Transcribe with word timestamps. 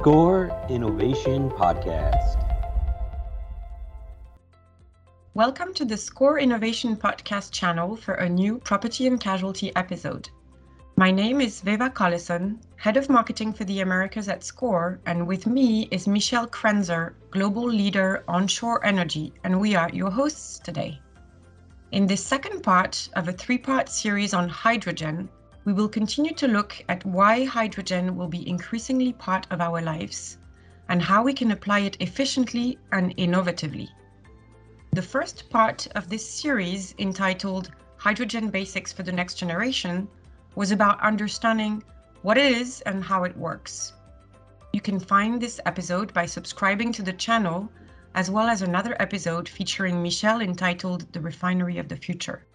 SCOR 0.00 0.52
Innovation 0.68 1.50
Podcast. 1.50 2.36
Welcome 5.32 5.72
to 5.72 5.86
the 5.86 5.96
SCOR 5.96 6.38
Innovation 6.38 6.96
Podcast 6.96 7.50
channel 7.50 7.96
for 7.96 8.14
a 8.14 8.28
new 8.28 8.58
property 8.58 9.06
and 9.06 9.18
casualty 9.18 9.74
episode. 9.74 10.28
My 10.96 11.10
name 11.10 11.40
is 11.40 11.62
Veva 11.62 11.88
Collison, 11.88 12.58
Head 12.76 12.98
of 12.98 13.08
Marketing 13.08 13.54
for 13.54 13.64
the 13.64 13.80
Americas 13.80 14.28
at 14.28 14.44
SCOR, 14.44 15.00
and 15.06 15.26
with 15.26 15.46
me 15.46 15.88
is 15.90 16.06
Michelle 16.06 16.46
Krenzer, 16.46 17.14
Global 17.30 17.64
Leader 17.64 18.22
Onshore 18.28 18.84
Energy, 18.84 19.32
and 19.44 19.58
we 19.58 19.74
are 19.74 19.90
your 19.92 20.10
hosts 20.10 20.58
today. 20.58 21.00
In 21.92 22.06
this 22.06 22.24
second 22.24 22.62
part 22.62 23.08
of 23.14 23.28
a 23.28 23.32
three 23.32 23.58
part 23.58 23.88
series 23.88 24.34
on 24.34 24.48
hydrogen, 24.48 25.30
we 25.66 25.72
will 25.72 25.88
continue 25.88 26.32
to 26.32 26.46
look 26.46 26.80
at 26.88 27.04
why 27.04 27.44
hydrogen 27.44 28.16
will 28.16 28.28
be 28.28 28.48
increasingly 28.48 29.12
part 29.12 29.48
of 29.50 29.60
our 29.60 29.82
lives 29.82 30.38
and 30.88 31.02
how 31.02 31.24
we 31.24 31.32
can 31.34 31.50
apply 31.50 31.80
it 31.80 31.96
efficiently 31.98 32.78
and 32.92 33.16
innovatively. 33.16 33.88
The 34.92 35.02
first 35.02 35.50
part 35.50 35.88
of 35.96 36.08
this 36.08 36.24
series, 36.24 36.94
entitled 37.00 37.72
Hydrogen 37.96 38.48
Basics 38.48 38.92
for 38.92 39.02
the 39.02 39.10
Next 39.10 39.34
Generation, 39.34 40.06
was 40.54 40.70
about 40.70 41.02
understanding 41.02 41.82
what 42.22 42.38
it 42.38 42.52
is 42.52 42.80
and 42.82 43.02
how 43.02 43.24
it 43.24 43.36
works. 43.36 43.92
You 44.72 44.80
can 44.80 45.00
find 45.00 45.40
this 45.40 45.58
episode 45.66 46.14
by 46.14 46.26
subscribing 46.26 46.92
to 46.92 47.02
the 47.02 47.12
channel, 47.12 47.68
as 48.14 48.30
well 48.30 48.46
as 48.46 48.62
another 48.62 48.94
episode 49.00 49.48
featuring 49.48 50.00
Michelle 50.00 50.42
entitled 50.42 51.12
The 51.12 51.20
Refinery 51.20 51.78
of 51.78 51.88
the 51.88 51.96
Future. 51.96 52.46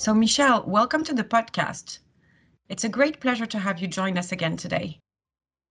So, 0.00 0.14
Michelle, 0.14 0.64
welcome 0.66 1.04
to 1.04 1.12
the 1.12 1.24
podcast. 1.24 1.98
It's 2.70 2.84
a 2.84 2.88
great 2.88 3.20
pleasure 3.20 3.44
to 3.44 3.58
have 3.58 3.80
you 3.80 3.86
join 3.86 4.16
us 4.16 4.32
again 4.32 4.56
today. 4.56 4.98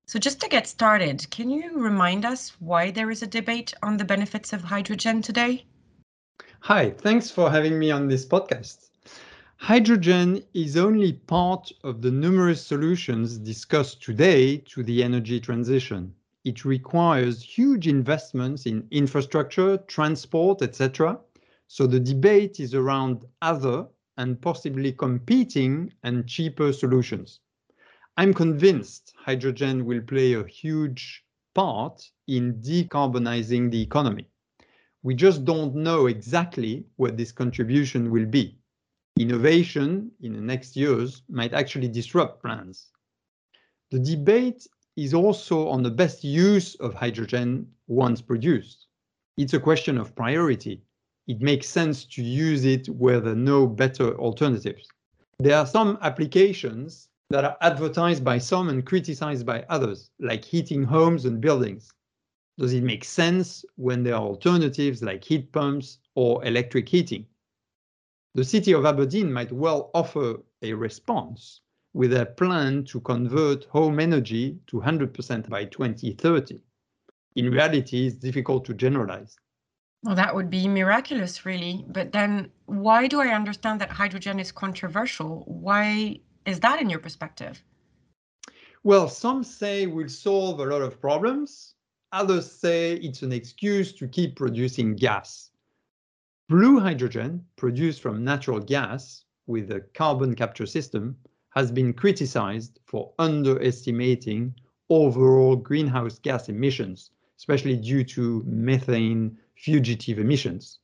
So, 0.05 0.19
just 0.19 0.39
to 0.41 0.47
get 0.47 0.67
started, 0.67 1.27
can 1.31 1.49
you 1.49 1.79
remind 1.79 2.23
us 2.25 2.55
why 2.59 2.91
there 2.91 3.09
is 3.09 3.23
a 3.23 3.27
debate 3.27 3.73
on 3.81 3.97
the 3.97 4.05
benefits 4.05 4.53
of 4.53 4.61
hydrogen 4.61 5.23
today? 5.23 5.65
Hi, 6.59 6.91
thanks 6.91 7.31
for 7.31 7.49
having 7.49 7.79
me 7.79 7.89
on 7.89 8.07
this 8.07 8.23
podcast. 8.23 8.91
Hydrogen 9.57 10.43
is 10.53 10.77
only 10.77 11.13
part 11.13 11.71
of 11.83 12.03
the 12.03 12.11
numerous 12.11 12.63
solutions 12.63 13.39
discussed 13.39 14.03
today 14.03 14.57
to 14.57 14.83
the 14.83 15.01
energy 15.01 15.39
transition. 15.39 16.13
It 16.43 16.65
requires 16.65 17.41
huge 17.41 17.87
investments 17.87 18.67
in 18.67 18.87
infrastructure, 18.91 19.77
transport, 19.87 20.61
etc. 20.61 21.19
So 21.65 21.87
the 21.87 21.99
debate 21.99 22.59
is 22.59 22.75
around 22.75 23.25
other 23.41 23.87
and 24.19 24.41
possibly 24.41 24.91
competing 24.91 25.93
and 26.03 26.27
cheaper 26.27 26.73
solutions. 26.73 27.39
I'm 28.17 28.33
convinced 28.33 29.13
hydrogen 29.15 29.85
will 29.85 30.01
play 30.01 30.33
a 30.33 30.45
huge 30.45 31.23
part 31.55 32.03
in 32.27 32.55
decarbonizing 32.55 33.71
the 33.71 33.81
economy. 33.81 34.27
We 35.03 35.15
just 35.15 35.45
don't 35.45 35.73
know 35.73 36.07
exactly 36.07 36.85
what 36.97 37.15
this 37.15 37.31
contribution 37.31 38.11
will 38.11 38.25
be. 38.25 38.59
Innovation 39.17 40.11
in 40.19 40.33
the 40.33 40.41
next 40.41 40.75
years 40.75 41.21
might 41.29 41.53
actually 41.53 41.87
disrupt 41.87 42.41
plans. 42.41 42.87
The 43.89 43.99
debate 43.99 44.67
is 44.97 45.13
also 45.13 45.69
on 45.69 45.81
the 45.81 45.91
best 45.91 46.25
use 46.25 46.75
of 46.75 46.93
hydrogen 46.93 47.71
once 47.87 48.21
produced. 48.21 48.87
It's 49.37 49.53
a 49.53 49.61
question 49.61 49.97
of 49.97 50.13
priority 50.13 50.81
it 51.29 51.41
makes 51.41 51.69
sense 51.69 52.05
to 52.05 52.23
use 52.23 52.65
it 52.65 52.89
where 52.89 53.19
there 53.19 53.33
are 53.33 53.45
no 53.53 53.67
better 53.67 54.17
alternatives. 54.17 54.89
There 55.37 55.55
are 55.55 55.67
some 55.67 55.99
applications 56.01 57.07
that 57.29 57.45
are 57.45 57.55
advertised 57.61 58.23
by 58.23 58.39
some 58.39 58.67
and 58.69 58.83
criticized 58.83 59.45
by 59.45 59.63
others, 59.69 60.09
like 60.19 60.43
heating 60.43 60.83
homes 60.83 61.25
and 61.25 61.39
buildings. 61.39 61.93
Does 62.57 62.73
it 62.73 62.81
make 62.81 63.03
sense 63.03 63.63
when 63.75 64.01
there 64.01 64.15
are 64.15 64.23
alternatives 64.23 65.03
like 65.03 65.23
heat 65.23 65.51
pumps 65.51 65.99
or 66.15 66.43
electric 66.43 66.89
heating? 66.89 67.27
The 68.33 68.43
city 68.43 68.73
of 68.73 68.85
Aberdeen 68.85 69.31
might 69.31 69.51
well 69.51 69.91
offer 69.93 70.37
a 70.63 70.73
response 70.73 71.61
with 71.93 72.11
a 72.11 72.25
plan 72.25 72.85
to 72.85 73.01
convert 73.01 73.65
home 73.65 73.99
energy 73.99 74.57
to 74.65 74.81
100% 74.81 75.47
by 75.47 75.65
2030. 75.65 76.59
In 77.35 77.51
reality, 77.51 78.07
it's 78.07 78.15
difficult 78.15 78.65
to 78.65 78.73
generalize. 78.73 79.37
Well, 80.03 80.15
that 80.15 80.33
would 80.33 80.49
be 80.49 80.67
miraculous, 80.67 81.45
really. 81.45 81.85
But 81.87 82.11
then 82.11 82.51
why 82.65 83.07
do 83.07 83.19
I 83.19 83.29
understand 83.29 83.81
that 83.81 83.89
hydrogen 83.89 84.39
is 84.39 84.51
controversial? 84.51 85.43
Why 85.45 86.19
is 86.45 86.59
that 86.61 86.81
in 86.81 86.89
your 86.89 86.99
perspective? 86.99 87.61
Well, 88.83 89.09
some 89.09 89.43
say 89.43 89.87
we'll 89.87 90.07
solve 90.07 90.59
a 90.59 90.65
lot 90.65 90.81
of 90.81 91.01
problems. 91.01 91.75
Others 92.13 92.49
say 92.49 92.93
it's 92.93 93.23
an 93.23 93.33
excuse 93.33 93.91
to 93.93 94.07
keep 94.07 94.35
producing 94.37 94.95
gas. 94.95 95.51
Blue 96.47 96.79
hydrogen, 96.79 97.45
produced 97.57 98.01
from 98.01 98.23
natural 98.23 98.59
gas 98.59 99.25
with 99.47 99.69
a 99.71 99.81
carbon 99.93 100.33
capture 100.33 100.65
system, 100.65 101.17
has 101.49 101.71
been 101.71 101.93
criticized 101.93 102.79
for 102.85 103.11
underestimating 103.19 104.55
overall 104.89 105.55
greenhouse 105.55 106.17
gas 106.19 106.49
emissions, 106.49 107.11
especially 107.37 107.75
due 107.75 108.03
to 108.03 108.43
methane 108.47 109.37
fugitive 109.59 110.19
emissions. 110.19 110.79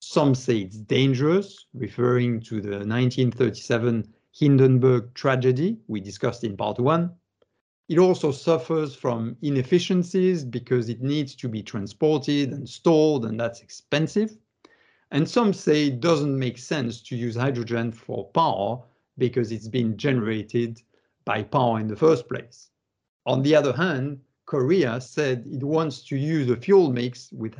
Some 0.00 0.34
say 0.34 0.58
it's 0.58 0.76
dangerous, 0.76 1.66
referring 1.74 2.40
to 2.42 2.60
the 2.60 2.78
1937 2.78 4.12
Hindenburg 4.32 5.14
tragedy 5.14 5.78
we 5.86 6.00
discussed 6.00 6.42
in 6.42 6.56
part 6.56 6.78
one. 6.80 7.12
It 7.88 7.98
also 7.98 8.32
suffers 8.32 8.94
from 8.94 9.36
inefficiencies 9.42 10.44
because 10.44 10.88
it 10.88 11.02
needs 11.02 11.34
to 11.36 11.48
be 11.48 11.62
transported 11.62 12.52
and 12.52 12.68
stored, 12.68 13.24
and 13.24 13.38
that's 13.38 13.62
expensive. 13.62 14.36
And 15.12 15.28
some 15.28 15.52
say 15.52 15.88
it 15.88 16.00
doesn't 16.00 16.38
make 16.38 16.58
sense 16.58 17.02
to 17.02 17.16
use 17.16 17.36
hydrogen 17.36 17.92
for 17.92 18.28
power 18.30 18.82
because 19.18 19.52
it's 19.52 19.68
been 19.68 19.96
generated 19.96 20.80
by 21.24 21.42
power 21.42 21.78
in 21.78 21.88
the 21.88 21.96
first 21.96 22.28
place. 22.28 22.70
On 23.26 23.42
the 23.42 23.54
other 23.54 23.72
hand, 23.72 24.20
Korea 24.46 25.00
said 25.00 25.44
it 25.46 25.62
wants 25.62 26.02
to 26.04 26.16
use 26.16 26.50
a 26.50 26.56
fuel 26.56 26.92
mix 26.92 27.30
with 27.32 27.54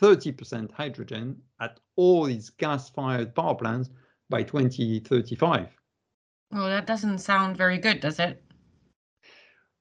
30% 0.00 0.72
hydrogen 0.72 1.36
at 1.60 1.78
all 1.96 2.26
its 2.26 2.50
gas-fired 2.50 3.34
power 3.34 3.54
plants 3.54 3.90
by 4.28 4.42
2035. 4.42 5.68
Well, 6.50 6.66
that 6.66 6.86
doesn't 6.86 7.18
sound 7.18 7.56
very 7.56 7.78
good, 7.78 8.00
does 8.00 8.18
it? 8.18 8.42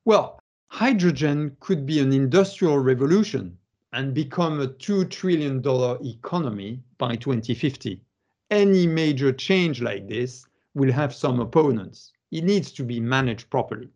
Well, 0.06 0.40
hydrogen 0.68 1.56
could 1.60 1.86
be 1.86 2.00
an 2.00 2.12
industrial 2.12 2.80
revolution 2.80 3.58
and 3.94 4.14
become 4.14 4.60
a 4.60 4.68
$2 4.68 5.10
trillion 5.10 5.60
economy 6.06 6.84
by 6.98 7.16
2050. 7.16 8.02
Any 8.50 8.88
major 8.88 9.32
change 9.32 9.82
like 9.82 10.08
this 10.08 10.46
will 10.74 10.92
have 10.92 11.14
some 11.14 11.40
opponents. 11.40 12.12
It 12.32 12.44
needs 12.44 12.72
to 12.74 12.84
be 12.84 13.00
managed 13.00 13.50
properly. 13.50 13.90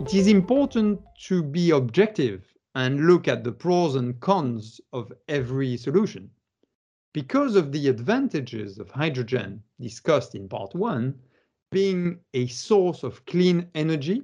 It 0.00 0.14
is 0.14 0.28
important 0.28 1.00
to 1.26 1.42
be 1.42 1.70
objective 1.70 2.53
and 2.74 3.06
look 3.06 3.28
at 3.28 3.44
the 3.44 3.52
pros 3.52 3.94
and 3.94 4.18
cons 4.20 4.80
of 4.92 5.12
every 5.28 5.76
solution. 5.76 6.30
Because 7.12 7.54
of 7.54 7.70
the 7.70 7.88
advantages 7.88 8.78
of 8.78 8.90
hydrogen 8.90 9.62
discussed 9.80 10.34
in 10.34 10.48
part 10.48 10.74
one, 10.74 11.14
being 11.70 12.18
a 12.34 12.46
source 12.48 13.02
of 13.02 13.24
clean 13.26 13.68
energy, 13.74 14.22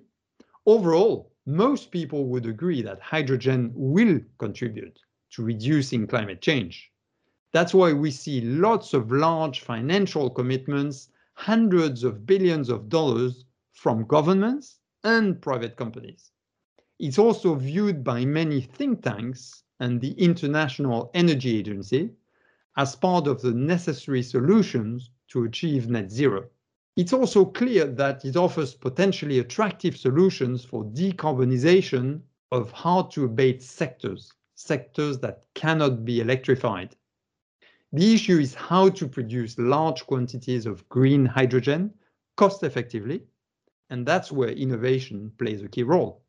overall, 0.67 1.33
most 1.47 1.91
people 1.91 2.27
would 2.27 2.47
agree 2.47 2.83
that 2.83 3.01
hydrogen 3.01 3.73
will 3.75 4.21
contribute 4.39 4.99
to 5.31 5.43
reducing 5.43 6.07
climate 6.07 6.41
change. 6.41 6.91
That's 7.53 7.75
why 7.75 7.93
we 7.93 8.11
see 8.11 8.41
lots 8.41 8.95
of 8.95 9.11
large 9.11 9.61
financial 9.61 10.31
commitments, 10.31 11.09
hundreds 11.35 12.05
of 12.05 12.27
billions 12.27 12.69
of 12.69 12.89
dollars 12.89 13.45
from 13.73 14.07
governments 14.07 14.79
and 15.05 15.41
private 15.41 15.77
companies. 15.77 16.31
It's 17.03 17.19
also 17.19 17.55
viewed 17.55 18.05
by 18.05 18.27
many 18.27 18.61
think 18.61 19.03
tanks 19.03 19.63
and 19.81 20.03
the 20.03 20.13
International 20.23 21.11
Energy 21.15 21.57
Agency 21.57 22.11
as 22.77 22.95
part 22.95 23.27
of 23.27 23.41
the 23.41 23.53
necessary 23.53 24.23
solutions 24.23 25.09
to 25.29 25.45
achieve 25.45 25.89
net 25.89 26.11
zero. 26.11 26.51
It's 26.99 27.15
also 27.15 27.47
clear 27.47 27.87
that 27.87 28.27
it 28.27 28.37
offers 28.37 28.75
potentially 28.75 29.39
attractive 29.39 29.97
solutions 29.97 30.63
for 30.63 30.85
decarbonization 30.85 32.21
of 32.53 32.71
hard 32.71 33.11
to 33.13 33.25
abate 33.25 33.63
sectors, 33.63 34.35
sectors 34.55 35.19
that 35.21 35.45
cannot 35.55 36.05
be 36.05 36.21
electrified. 36.21 36.97
The 37.95 38.13
issue 38.13 38.41
is 38.41 38.55
how 38.55 38.91
to 38.91 39.09
produce 39.09 39.59
large 39.59 40.05
quantities 40.05 40.67
of 40.67 40.87
green 40.91 41.25
hydrogen 41.25 41.95
cost 42.37 42.63
effectively, 42.63 43.23
and 43.89 44.05
that's 44.05 44.31
where 44.31 44.51
innovation 44.51 45.33
plays 45.39 45.63
a 45.63 45.69
key 45.69 45.85
role. 45.85 46.23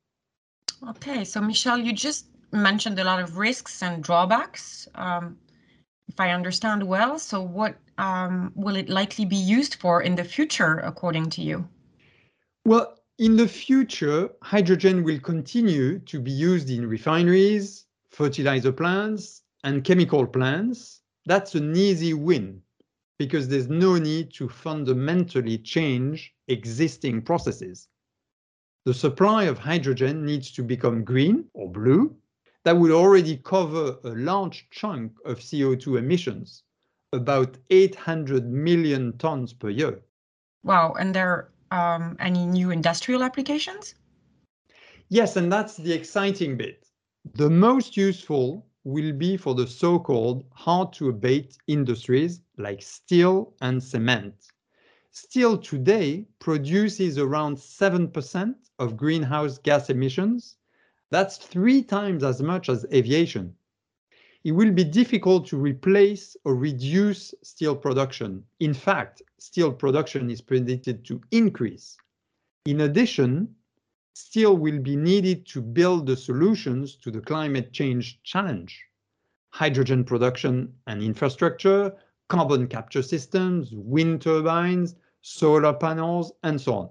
Okay, 0.90 1.24
so 1.24 1.42
Michel, 1.42 1.78
you 1.78 1.94
just 1.94 2.26
mentioned 2.52 3.00
a 3.00 3.04
lot 3.04 3.22
of 3.22 3.38
risks 3.38 3.84
and 3.84 4.04
drawbacks. 4.04 4.88
Um, 4.96 5.38
if 6.12 6.20
I 6.20 6.32
understand 6.32 6.84
well. 6.84 7.18
So, 7.18 7.42
what 7.42 7.76
um, 7.98 8.52
will 8.56 8.76
it 8.76 8.90
likely 8.90 9.26
be 9.26 9.38
used 9.58 9.76
for 9.76 10.02
in 10.02 10.16
the 10.16 10.24
future, 10.24 10.80
according 10.84 11.30
to 11.32 11.42
you? 11.42 11.68
Well, 12.66 12.98
in 13.18 13.38
the 13.38 13.48
future, 13.48 14.30
hydrogen 14.42 15.04
will 15.04 15.20
continue 15.20 16.00
to 16.00 16.20
be 16.20 16.32
used 16.32 16.70
in 16.70 16.88
refineries, 16.88 17.86
fertilizer 18.10 18.74
plants, 18.74 19.44
and 19.64 19.84
chemical 19.84 20.28
plants. 20.28 21.02
That's 21.26 21.56
an 21.56 21.76
easy 21.78 22.14
win 22.14 22.62
because 23.18 23.48
there's 23.48 23.70
no 23.70 23.98
need 23.98 24.34
to 24.34 24.50
fundamentally 24.50 25.58
change 25.60 26.34
existing 26.48 27.22
processes. 27.22 27.88
The 28.84 28.94
supply 28.96 29.44
of 29.44 29.60
hydrogen 29.60 30.26
needs 30.26 30.52
to 30.54 30.64
become 30.64 31.04
green 31.04 31.46
or 31.54 31.72
blue. 31.72 32.16
That 32.64 32.78
would 32.78 32.92
already 32.92 33.38
cover 33.38 34.00
a 34.04 34.10
large 34.10 34.68
chunk 34.72 35.14
of 35.24 35.40
CO2 35.40 36.00
emissions, 36.00 36.64
about 37.14 37.58
800 37.70 38.52
million 38.52 39.18
tons 39.20 39.54
per 39.54 39.70
year. 39.70 40.02
Wow, 40.64 40.94
and 40.94 41.14
there 41.14 41.52
are 41.72 41.96
um, 41.96 42.18
any 42.20 42.46
new 42.46 42.72
industrial 42.72 43.24
applications? 43.24 43.96
Yes, 45.10 45.36
and 45.36 45.52
that's 45.52 45.78
the 45.78 45.94
exciting 45.94 46.58
bit. 46.58 46.88
The 47.36 47.50
most 47.50 47.96
useful 47.96 48.66
will 48.84 49.14
be 49.14 49.38
for 49.38 49.54
the 49.54 49.68
so-called 49.68 50.44
hard-to-abate 50.54 51.58
industries 51.68 52.42
like 52.58 52.82
steel 52.82 53.54
and 53.62 53.84
cement. 53.84 54.34
Steel 55.14 55.58
today 55.58 56.26
produces 56.40 57.18
around 57.18 57.58
7% 57.58 58.56
of 58.80 58.96
greenhouse 58.96 59.58
gas 59.58 59.90
emissions. 59.90 60.56
That's 61.10 61.36
three 61.36 61.84
times 61.84 62.24
as 62.24 62.42
much 62.42 62.70
as 62.70 62.86
aviation. 62.94 63.54
It 64.46 64.54
will 64.54 64.72
be 64.72 64.86
difficult 64.86 65.48
to 65.48 65.58
replace 65.58 66.38
or 66.46 66.56
reduce 66.56 67.36
steel 67.44 67.76
production. 67.76 68.46
In 68.62 68.74
fact, 68.74 69.22
steel 69.38 69.74
production 69.74 70.30
is 70.30 70.40
predicted 70.40 71.04
to 71.06 71.20
increase. 71.32 71.98
In 72.66 72.80
addition, 72.80 73.54
steel 74.14 74.56
will 74.56 74.80
be 74.80 74.96
needed 74.96 75.46
to 75.48 75.62
build 75.62 76.06
the 76.06 76.16
solutions 76.16 76.96
to 77.04 77.12
the 77.12 77.22
climate 77.22 77.74
change 77.74 78.24
challenge. 78.24 78.82
Hydrogen 79.50 80.06
production 80.06 80.74
and 80.88 81.04
infrastructure, 81.04 81.94
carbon 82.32 82.66
capture 82.66 83.04
systems, 83.04 83.74
wind 83.74 84.22
turbines, 84.22 84.96
solar 85.22 85.74
panels, 85.74 86.32
and 86.44 86.62
so 86.62 86.74
on. 86.74 86.90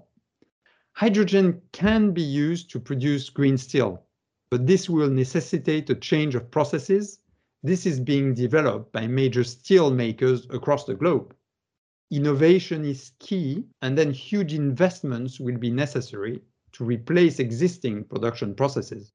Hydrogen 0.93 1.59
can 1.71 2.11
be 2.11 2.21
used 2.21 2.69
to 2.69 2.79
produce 2.79 3.27
green 3.31 3.57
steel, 3.57 4.03
but 4.51 4.67
this 4.67 4.87
will 4.87 5.09
necessitate 5.09 5.89
a 5.89 5.95
change 5.95 6.35
of 6.35 6.51
processes. 6.51 7.17
This 7.63 7.87
is 7.87 7.99
being 7.99 8.35
developed 8.35 8.91
by 8.91 9.07
major 9.07 9.43
steel 9.43 9.89
makers 9.89 10.45
across 10.51 10.85
the 10.85 10.93
globe. 10.93 11.33
Innovation 12.11 12.85
is 12.85 13.13
key, 13.17 13.63
and 13.81 13.97
then 13.97 14.11
huge 14.11 14.53
investments 14.53 15.39
will 15.39 15.57
be 15.57 15.71
necessary 15.71 16.39
to 16.73 16.85
replace 16.85 17.39
existing 17.39 18.03
production 18.03 18.53
processes. 18.53 19.11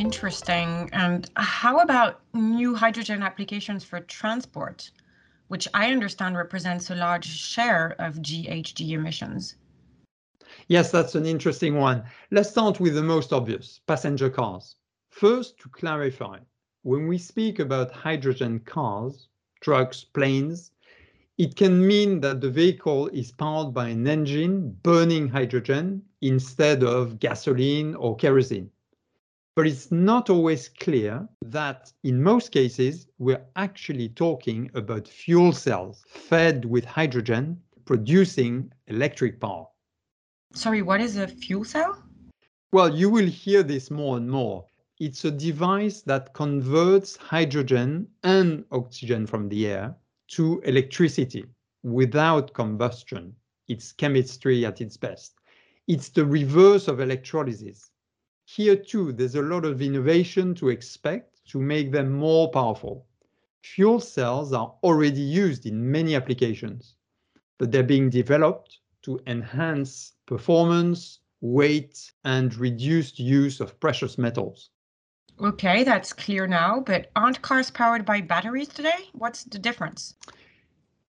Interesting. 0.00 0.88
And 0.94 1.30
how 1.36 1.80
about 1.80 2.22
new 2.32 2.74
hydrogen 2.74 3.22
applications 3.22 3.84
for 3.84 4.00
transport, 4.00 4.90
which 5.48 5.68
I 5.74 5.92
understand 5.92 6.38
represents 6.38 6.88
a 6.88 6.94
large 6.94 7.26
share 7.26 7.96
of 7.98 8.14
GHG 8.22 8.92
emissions? 8.92 9.56
Yes, 10.68 10.90
that's 10.90 11.16
an 11.16 11.26
interesting 11.26 11.76
one. 11.76 12.02
Let's 12.30 12.48
start 12.48 12.80
with 12.80 12.94
the 12.94 13.02
most 13.02 13.30
obvious, 13.30 13.82
passenger 13.86 14.30
cars. 14.30 14.76
First, 15.10 15.58
to 15.58 15.68
clarify, 15.68 16.38
when 16.80 17.06
we 17.06 17.18
speak 17.18 17.58
about 17.58 17.90
hydrogen 17.92 18.60
cars, 18.60 19.28
trucks, 19.60 20.02
planes, 20.02 20.70
it 21.36 21.56
can 21.56 21.86
mean 21.86 22.22
that 22.22 22.40
the 22.40 22.48
vehicle 22.48 23.08
is 23.08 23.32
powered 23.32 23.74
by 23.74 23.88
an 23.88 24.06
engine 24.06 24.78
burning 24.82 25.28
hydrogen 25.28 26.00
instead 26.22 26.82
of 26.82 27.18
gasoline 27.18 27.94
or 27.96 28.16
kerosene. 28.16 28.70
But 29.56 29.66
it's 29.66 29.90
not 29.90 30.30
always 30.30 30.68
clear 30.68 31.28
that 31.42 31.92
in 32.04 32.22
most 32.22 32.52
cases, 32.52 33.08
we're 33.18 33.44
actually 33.56 34.08
talking 34.10 34.70
about 34.74 35.08
fuel 35.08 35.52
cells 35.52 36.04
fed 36.08 36.64
with 36.64 36.84
hydrogen 36.84 37.60
producing 37.84 38.72
electric 38.86 39.40
power. 39.40 39.66
Sorry, 40.54 40.82
what 40.82 41.00
is 41.00 41.16
a 41.16 41.26
fuel 41.26 41.64
cell? 41.64 42.02
Well, 42.72 42.94
you 42.94 43.10
will 43.10 43.26
hear 43.26 43.64
this 43.64 43.90
more 43.90 44.16
and 44.16 44.30
more. 44.30 44.64
It's 45.00 45.24
a 45.24 45.30
device 45.30 46.02
that 46.02 46.32
converts 46.34 47.16
hydrogen 47.16 48.06
and 48.22 48.64
oxygen 48.70 49.26
from 49.26 49.48
the 49.48 49.66
air 49.66 49.96
to 50.28 50.60
electricity 50.60 51.44
without 51.82 52.52
combustion. 52.54 53.34
It's 53.66 53.92
chemistry 53.92 54.64
at 54.64 54.80
its 54.80 54.96
best. 54.96 55.34
It's 55.88 56.10
the 56.10 56.24
reverse 56.24 56.86
of 56.86 57.00
electrolysis. 57.00 57.90
Here 58.56 58.74
too, 58.74 59.12
there's 59.12 59.36
a 59.36 59.42
lot 59.42 59.64
of 59.64 59.80
innovation 59.80 60.56
to 60.56 60.70
expect 60.70 61.46
to 61.50 61.60
make 61.60 61.92
them 61.92 62.10
more 62.10 62.50
powerful. 62.50 63.06
Fuel 63.62 64.00
cells 64.00 64.52
are 64.52 64.74
already 64.82 65.20
used 65.20 65.66
in 65.66 65.88
many 65.88 66.16
applications, 66.16 66.96
but 67.58 67.70
they're 67.70 67.84
being 67.84 68.10
developed 68.10 68.80
to 69.02 69.20
enhance 69.28 70.14
performance, 70.26 71.20
weight, 71.40 72.10
and 72.24 72.56
reduced 72.56 73.20
use 73.20 73.60
of 73.60 73.78
precious 73.78 74.18
metals. 74.18 74.70
Okay, 75.40 75.84
that's 75.84 76.12
clear 76.12 76.48
now, 76.48 76.80
but 76.80 77.12
aren't 77.14 77.42
cars 77.42 77.70
powered 77.70 78.04
by 78.04 78.20
batteries 78.20 78.68
today? 78.68 79.10
What's 79.12 79.44
the 79.44 79.60
difference? 79.60 80.16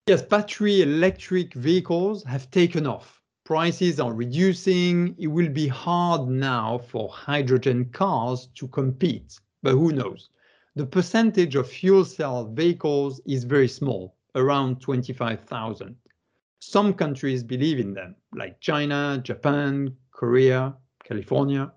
Yes, 0.05 0.21
battery 0.21 0.83
electric 0.83 1.55
vehicles 1.55 2.23
have 2.25 2.51
taken 2.51 2.85
off. 2.85 3.20
Prices 3.43 3.99
are 3.99 4.13
reducing. 4.13 5.15
It 5.17 5.25
will 5.25 5.49
be 5.49 5.67
hard 5.67 6.27
now 6.29 6.77
for 6.77 7.09
hydrogen 7.09 7.85
cars 7.85 8.47
to 8.53 8.67
compete, 8.67 9.39
but 9.63 9.71
who 9.71 9.91
knows? 9.91 10.29
The 10.75 10.85
percentage 10.85 11.55
of 11.55 11.67
fuel 11.67 12.05
cell 12.05 12.45
vehicles 12.45 13.19
is 13.25 13.43
very 13.43 13.67
small, 13.67 14.15
around 14.35 14.79
25,000. 14.79 15.95
Some 16.59 16.93
countries 16.93 17.43
believe 17.43 17.79
in 17.79 17.95
them, 17.95 18.15
like 18.35 18.61
China, 18.61 19.19
Japan, 19.23 19.97
Korea, 20.11 20.75
California. 21.03 21.73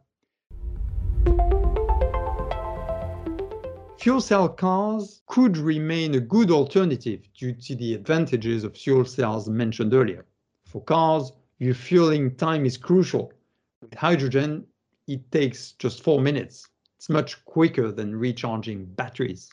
Fuel 4.01 4.21
cell 4.21 4.51
cars 4.51 5.23
could 5.27 5.57
remain 5.57 6.15
a 6.15 6.21
good 6.21 6.51
alternative 6.51 7.21
due 7.33 7.55
to 7.55 7.75
the 7.75 7.94
advantages 7.94 8.65
of 8.65 8.77
fuel 8.77 9.06
cells 9.06 9.49
mentioned 9.49 9.94
earlier. 9.94 10.27
For 10.67 10.83
cars, 10.83 11.33
refueling 11.61 12.34
time 12.37 12.67
is 12.67 12.77
crucial. 12.77 13.32
With 13.81 13.94
hydrogen, 13.94 14.67
it 15.06 15.31
takes 15.31 15.73
just 15.73 16.03
four 16.03 16.20
minutes. 16.20 16.69
It's 16.96 17.08
much 17.08 17.44
quicker 17.44 17.93
than 17.93 18.17
recharging 18.17 18.87
batteries. 18.87 19.51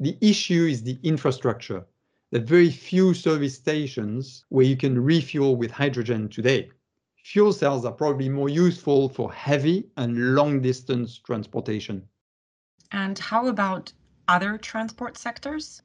The 0.00 0.16
issue 0.20 0.66
is 0.66 0.82
the 0.82 0.98
infrastructure. 1.02 1.84
There 2.30 2.42
are 2.42 2.44
very 2.44 2.70
few 2.70 3.14
service 3.14 3.54
stations 3.54 4.44
where 4.48 4.64
you 4.64 4.76
can 4.76 5.02
refuel 5.02 5.56
with 5.56 5.70
hydrogen 5.70 6.28
today. 6.28 6.70
Fuel 7.24 7.52
cells 7.52 7.84
are 7.84 7.92
probably 7.92 8.28
more 8.28 8.48
useful 8.48 9.08
for 9.08 9.32
heavy 9.32 9.88
and 9.96 10.34
long 10.34 10.60
distance 10.60 11.18
transportation. 11.18 12.06
And 12.92 13.18
how 13.18 13.46
about 13.46 13.92
other 14.28 14.58
transport 14.58 15.16
sectors? 15.16 15.82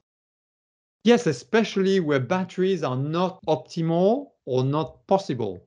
Yes, 1.05 1.27
especially 1.27 2.01
where 2.01 2.19
batteries 2.19 2.83
are 2.83 2.97
not 2.97 3.39
optimal 3.47 4.31
or 4.45 4.65
not 4.65 5.07
possible. 5.07 5.65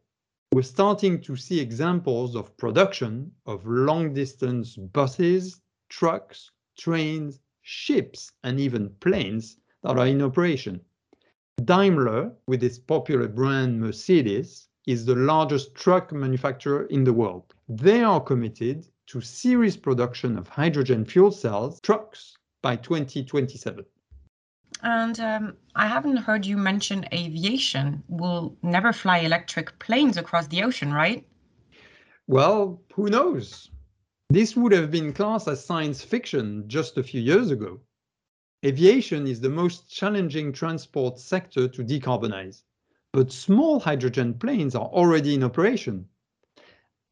We're 0.52 0.62
starting 0.62 1.22
to 1.22 1.36
see 1.36 1.58
examples 1.58 2.36
of 2.36 2.54
production 2.58 3.32
of 3.46 3.66
long 3.66 4.12
distance 4.12 4.76
buses, 4.76 5.60
trucks, 5.88 6.50
trains, 6.76 7.40
ships, 7.62 8.30
and 8.44 8.60
even 8.60 8.90
planes 9.00 9.56
that 9.82 9.96
are 9.96 10.06
in 10.06 10.20
operation. 10.20 10.80
Daimler, 11.64 12.32
with 12.46 12.62
its 12.62 12.78
popular 12.78 13.28
brand 13.28 13.80
Mercedes, 13.80 14.68
is 14.86 15.06
the 15.06 15.14
largest 15.14 15.74
truck 15.74 16.12
manufacturer 16.12 16.84
in 16.86 17.04
the 17.04 17.12
world. 17.12 17.54
They 17.68 18.02
are 18.02 18.20
committed 18.20 18.86
to 19.06 19.22
series 19.22 19.78
production 19.78 20.36
of 20.36 20.48
hydrogen 20.48 21.06
fuel 21.06 21.30
cells 21.30 21.80
trucks 21.80 22.36
by 22.60 22.76
2027. 22.76 23.86
And 24.82 25.18
um, 25.20 25.56
I 25.76 25.86
haven't 25.86 26.16
heard 26.16 26.44
you 26.44 26.56
mention 26.56 27.06
aviation. 27.12 28.02
We'll 28.08 28.56
never 28.62 28.92
fly 28.92 29.18
electric 29.18 29.78
planes 29.78 30.16
across 30.16 30.48
the 30.48 30.64
ocean, 30.64 30.92
right? 30.92 31.24
Well, 32.26 32.82
who 32.94 33.08
knows? 33.08 33.70
This 34.28 34.56
would 34.56 34.72
have 34.72 34.90
been 34.90 35.12
classed 35.12 35.46
as 35.46 35.64
science 35.64 36.02
fiction 36.02 36.64
just 36.66 36.98
a 36.98 37.02
few 37.02 37.20
years 37.20 37.50
ago. 37.50 37.80
Aviation 38.64 39.26
is 39.26 39.40
the 39.40 39.50
most 39.50 39.90
challenging 39.90 40.52
transport 40.52 41.18
sector 41.18 41.68
to 41.68 41.84
decarbonize, 41.84 42.62
but 43.12 43.30
small 43.30 43.78
hydrogen 43.78 44.34
planes 44.34 44.74
are 44.74 44.86
already 44.86 45.34
in 45.34 45.44
operation. 45.44 46.08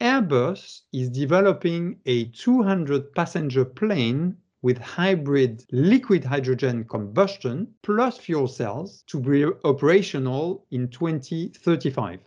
Airbus 0.01 0.83
is 0.93 1.11
developing 1.11 2.01
a 2.07 2.25
200 2.27 3.13
passenger 3.15 3.65
plane 3.65 4.39
with 4.63 4.79
hybrid 4.79 5.65
liquid 5.73 6.23
hydrogen 6.23 6.85
combustion 6.85 7.67
plus 7.83 8.19
fuel 8.19 8.47
cells 8.47 9.03
to 9.07 9.19
be 9.19 9.45
operational 9.65 10.65
in 10.71 10.89
2035. 10.89 12.21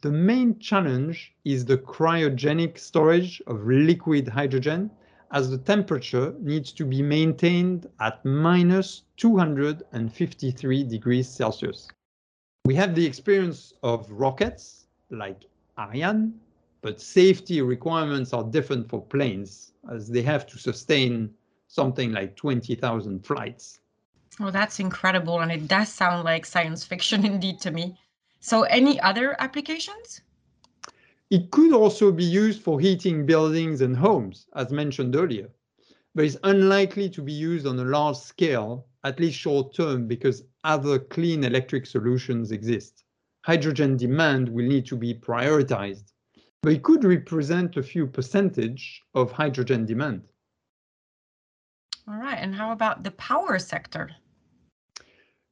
The 0.00 0.10
main 0.10 0.58
challenge 0.58 1.34
is 1.44 1.64
the 1.64 1.78
cryogenic 1.78 2.78
storage 2.78 3.42
of 3.46 3.66
liquid 3.66 4.28
hydrogen 4.28 4.90
as 5.30 5.50
the 5.50 5.58
temperature 5.58 6.34
needs 6.40 6.72
to 6.72 6.84
be 6.84 7.02
maintained 7.02 7.86
at 8.00 8.24
minus 8.24 9.02
253 9.16 10.84
degrees 10.84 11.28
Celsius. 11.28 11.88
We 12.64 12.74
have 12.74 12.94
the 12.94 13.06
experience 13.06 13.74
of 13.82 14.10
rockets 14.10 14.86
like 15.10 15.44
Ariane, 15.78 16.34
but 16.80 17.00
safety 17.00 17.62
requirements 17.62 18.32
are 18.32 18.44
different 18.44 18.88
for 18.88 19.02
planes 19.02 19.72
as 19.90 20.08
they 20.08 20.22
have 20.22 20.46
to 20.46 20.58
sustain 20.58 21.32
something 21.72 22.12
like 22.12 22.36
20,000 22.36 23.24
flights. 23.24 23.80
Well, 24.38 24.52
that's 24.52 24.78
incredible. 24.78 25.40
And 25.40 25.50
it 25.50 25.68
does 25.68 25.88
sound 25.88 26.24
like 26.24 26.44
science 26.44 26.84
fiction 26.84 27.24
indeed 27.32 27.60
to 27.60 27.70
me. 27.70 27.98
So 28.40 28.64
any 28.64 29.00
other 29.00 29.40
applications? 29.40 30.20
It 31.30 31.50
could 31.50 31.72
also 31.72 32.12
be 32.12 32.24
used 32.24 32.60
for 32.60 32.78
heating 32.78 33.24
buildings 33.24 33.80
and 33.80 33.96
homes, 33.96 34.48
as 34.54 34.70
mentioned 34.70 35.16
earlier, 35.16 35.48
but 36.14 36.26
it's 36.26 36.36
unlikely 36.44 37.08
to 37.08 37.22
be 37.22 37.32
used 37.32 37.66
on 37.66 37.78
a 37.78 37.84
large 37.84 38.18
scale, 38.18 38.86
at 39.04 39.18
least 39.18 39.38
short 39.38 39.74
term, 39.74 40.06
because 40.06 40.44
other 40.64 40.98
clean 40.98 41.42
electric 41.42 41.86
solutions 41.86 42.52
exist. 42.52 43.04
Hydrogen 43.46 43.96
demand 43.96 44.50
will 44.50 44.66
need 44.66 44.84
to 44.86 44.96
be 44.96 45.14
prioritized, 45.14 46.12
but 46.60 46.74
it 46.74 46.82
could 46.82 47.02
represent 47.02 47.78
a 47.78 47.82
few 47.82 48.06
percentage 48.06 49.00
of 49.14 49.32
hydrogen 49.32 49.86
demand. 49.86 50.28
And 52.38 52.54
how 52.54 52.72
about 52.72 53.04
the 53.04 53.10
power 53.12 53.58
sector? 53.58 54.10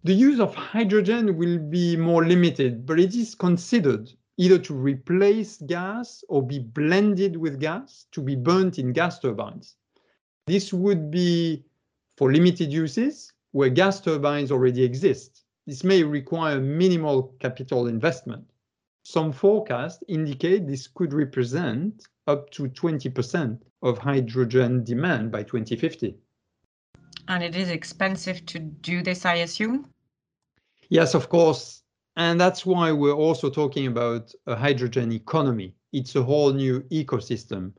The 0.03 0.15
use 0.15 0.41
of 0.41 0.55
hydrogen 0.55 1.37
will 1.37 1.59
be 1.59 1.97
more 1.97 2.25
limited, 2.25 2.87
but 2.87 2.99
it 2.99 3.15
is 3.15 3.35
considered 3.35 4.11
either 4.39 4.59
to 4.59 4.75
replace 4.75 5.59
gas 5.59 6.25
or 6.29 6.43
be 6.43 6.59
blended 6.59 7.37
with 7.37 7.61
gas 7.61 8.07
to 8.13 8.23
be 8.23 8.35
burnt 8.35 8.79
in 8.79 8.95
gas 8.95 9.19
turbines. 9.19 9.77
This 10.47 10.73
would 10.73 11.11
be 11.11 11.65
for 12.17 12.33
limited 12.33 12.73
uses 12.73 13.33
where 13.53 13.69
gas 13.69 14.01
turbines 14.01 14.51
already 14.51 14.83
exist. 14.83 15.45
This 15.67 15.85
may 15.85 16.03
require 16.03 16.61
minimal 16.61 17.35
capital 17.39 17.87
investment. 17.87 18.45
Some 19.03 19.33
forecasts 19.33 20.03
indicate 20.09 20.67
this 20.67 20.87
could 20.87 21.13
represent 21.13 22.07
up 22.27 22.49
to 22.51 22.69
20% 22.69 23.61
of 23.83 23.99
hydrogen 23.99 24.85
demand 24.85 25.31
by 25.31 25.43
2050. 25.43 26.17
And 27.29 27.43
it 27.43 27.57
is 27.57 27.71
expensive 27.71 28.45
to 28.47 28.59
do 28.59 29.03
this, 29.03 29.25
I 29.25 29.37
assume? 29.37 29.89
Yes, 30.89 31.15
of 31.15 31.29
course. 31.29 31.83
And 32.17 32.41
that's 32.41 32.67
why 32.67 32.93
we're 32.93 33.15
also 33.15 33.49
talking 33.49 33.87
about 33.87 34.33
a 34.47 34.57
hydrogen 34.57 35.13
economy. 35.13 35.75
It's 35.93 36.17
a 36.17 36.23
whole 36.23 36.53
new 36.53 36.81
ecosystem. 36.91 37.73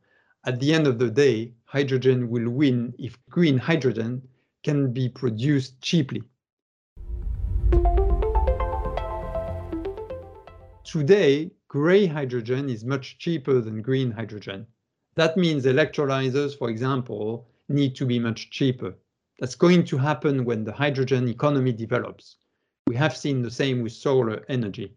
At 0.45 0.60
the 0.60 0.74
end 0.74 0.88
of 0.88 0.98
the 0.98 1.10
day, 1.10 1.53
hydrogen 1.65 2.29
will 2.29 2.50
win 2.50 2.93
if 2.98 3.17
green 3.29 3.57
hydrogen 3.57 4.21
can 4.63 4.91
be 4.93 5.10
produced 5.10 5.81
cheaply. 5.81 6.24
Today, 10.83 11.51
gray 11.67 12.05
hydrogen 12.05 12.69
is 12.69 12.83
much 12.83 13.17
cheaper 13.17 13.62
than 13.62 13.81
green 13.81 14.12
hydrogen. 14.12 14.67
That 15.15 15.38
means 15.38 15.65
electrolyzers, 15.65 16.57
for 16.57 16.69
example, 16.69 17.48
need 17.69 17.95
to 17.98 18.05
be 18.05 18.19
much 18.19 18.50
cheaper. 18.50 18.95
That's 19.41 19.55
going 19.55 19.86
to 19.86 19.98
happen 19.98 20.45
when 20.45 20.63
the 20.63 20.71
hydrogen 20.71 21.27
economy 21.27 21.71
develops. 21.71 22.36
We 22.86 22.95
have 22.95 23.17
seen 23.17 23.41
the 23.41 23.50
same 23.50 23.81
with 23.81 23.91
solar 23.91 24.45
energy. 24.50 24.93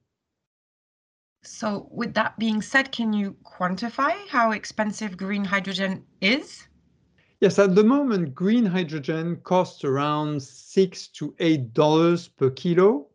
So 1.43 1.89
with 1.91 2.13
that 2.13 2.39
being 2.39 2.61
said, 2.61 2.93
can 2.93 3.15
you 3.15 3.37
quantify 3.43 4.15
how 4.29 4.51
expensive 4.51 5.17
green 5.17 5.47
hydrogen 5.47 6.05
is? 6.21 6.69
Yes, 7.41 7.59
at 7.59 7.75
the 7.75 7.85
moment, 7.85 8.35
green 8.35 8.67
hydrogen 8.67 9.37
costs 9.45 9.83
around 9.83 10.43
six 10.43 11.09
to 11.09 11.35
eight 11.39 11.73
dollars 11.73 12.29
per 12.29 12.51
kilo 12.51 13.07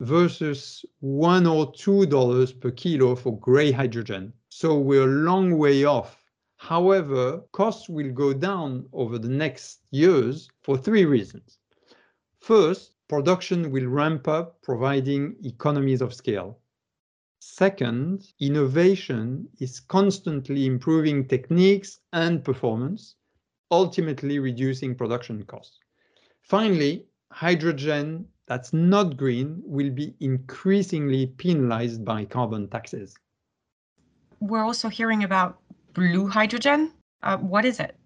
versus 0.00 0.82
one 1.00 1.46
or 1.46 1.72
two 1.74 2.06
dollars 2.06 2.52
per 2.54 2.70
kilo 2.70 3.14
for 3.14 3.38
gray 3.38 3.70
hydrogen. 3.70 4.32
So 4.48 4.78
we're 4.78 5.04
a 5.04 5.24
long 5.24 5.58
way 5.58 5.84
off 5.84 6.19
However, 6.60 7.40
costs 7.52 7.88
will 7.88 8.12
go 8.12 8.34
down 8.34 8.86
over 8.92 9.18
the 9.18 9.30
next 9.30 9.80
years 9.92 10.50
for 10.62 10.76
three 10.76 11.06
reasons. 11.06 11.58
First, 12.38 12.92
production 13.08 13.70
will 13.70 13.86
ramp 13.86 14.28
up, 14.28 14.60
providing 14.60 15.36
economies 15.42 16.02
of 16.02 16.12
scale. 16.12 16.58
Second, 17.38 18.34
innovation 18.40 19.48
is 19.58 19.80
constantly 19.80 20.66
improving 20.66 21.26
techniques 21.26 22.00
and 22.12 22.44
performance, 22.44 23.14
ultimately 23.70 24.38
reducing 24.38 24.94
production 24.94 25.42
costs. 25.44 25.78
Finally, 26.42 27.06
hydrogen 27.32 28.26
that's 28.46 28.74
not 28.74 29.16
green 29.16 29.62
will 29.64 29.90
be 29.90 30.14
increasingly 30.20 31.26
penalized 31.26 32.04
by 32.04 32.26
carbon 32.26 32.68
taxes. 32.68 33.16
We're 34.40 34.64
also 34.64 34.90
hearing 34.90 35.24
about 35.24 35.59
blue 35.94 36.26
hydrogen. 36.26 36.92
Uh, 37.22 37.38
what 37.38 37.64
is 37.64 37.80
it? 37.80 37.96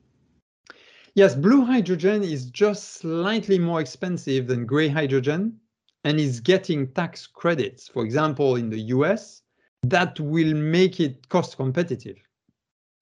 Yes, 1.15 1.35
blue 1.35 1.65
hydrogen 1.65 2.25
is 2.25 2.47
just 2.47 2.95
slightly 2.95 3.59
more 3.59 3.81
expensive 3.81 4.49
than 4.49 4.67
gray 4.67 4.89
hydrogen 4.89 5.61
and 6.03 6.19
is 6.19 6.41
getting 6.41 6.89
tax 6.89 7.27
credits, 7.27 7.89
for 7.89 8.05
example, 8.05 8.57
in 8.57 8.69
the 8.69 8.81
US, 8.97 9.43
that 9.85 10.19
will 10.19 10.55
make 10.55 10.99
it 10.99 11.29
cost 11.29 11.57
competitive. 11.57 12.17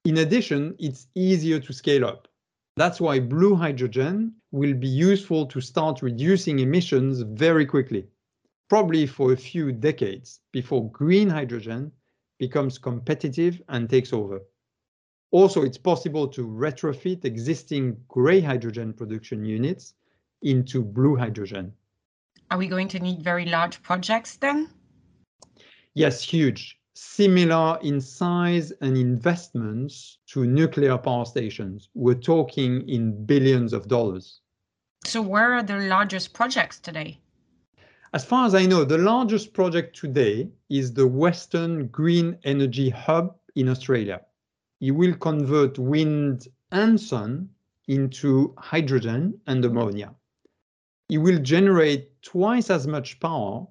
In 0.04 0.18
addition, 0.18 0.74
it's 0.78 1.06
easier 1.14 1.58
to 1.60 1.72
scale 1.72 2.04
up. 2.04 2.28
That's 2.76 3.00
why 3.00 3.20
blue 3.20 3.54
hydrogen 3.54 4.34
will 4.50 4.74
be 4.74 4.88
useful 4.88 5.46
to 5.46 5.60
start 5.60 6.02
reducing 6.02 6.58
emissions 6.58 7.20
very 7.22 7.64
quickly, 7.64 8.08
probably 8.68 9.06
for 9.06 9.32
a 9.32 9.36
few 9.36 9.72
decades 9.72 10.40
before 10.52 10.90
green 10.90 11.28
hydrogen 11.28 11.92
becomes 12.38 12.78
competitive 12.78 13.62
and 13.68 13.88
takes 13.88 14.12
over. 14.12 14.42
Also, 15.32 15.62
it's 15.62 15.78
possible 15.78 16.28
to 16.28 16.46
retrofit 16.46 17.24
existing 17.24 17.96
gray 18.06 18.38
hydrogen 18.38 18.92
production 18.92 19.46
units 19.46 19.94
into 20.42 20.84
blue 20.84 21.16
hydrogen. 21.16 21.72
Are 22.50 22.58
we 22.58 22.68
going 22.68 22.88
to 22.88 23.00
need 23.00 23.22
very 23.22 23.46
large 23.46 23.82
projects 23.82 24.36
then? 24.36 24.68
Yes, 25.94 26.22
huge. 26.22 26.78
Similar 26.92 27.78
in 27.82 27.98
size 27.98 28.72
and 28.82 28.94
investments 28.94 30.18
to 30.26 30.44
nuclear 30.44 30.98
power 30.98 31.24
stations. 31.24 31.88
We're 31.94 32.14
talking 32.14 32.86
in 32.86 33.24
billions 33.24 33.72
of 33.72 33.88
dollars. 33.88 34.40
So, 35.06 35.22
where 35.22 35.54
are 35.54 35.62
the 35.62 35.78
largest 35.78 36.34
projects 36.34 36.78
today? 36.78 37.18
As 38.12 38.22
far 38.22 38.44
as 38.44 38.54
I 38.54 38.66
know, 38.66 38.84
the 38.84 38.98
largest 38.98 39.54
project 39.54 39.96
today 39.96 40.50
is 40.68 40.92
the 40.92 41.06
Western 41.06 41.86
Green 41.86 42.38
Energy 42.44 42.90
Hub 42.90 43.34
in 43.56 43.70
Australia 43.70 44.20
you 44.82 44.96
will 44.96 45.14
convert 45.14 45.78
wind 45.78 46.48
and 46.72 47.00
sun 47.00 47.48
into 47.86 48.52
hydrogen 48.58 49.32
and 49.46 49.64
ammonia. 49.64 50.12
It 51.08 51.18
will 51.18 51.38
generate 51.38 52.20
twice 52.20 52.68
as 52.68 52.88
much 52.88 53.20
power 53.20 53.64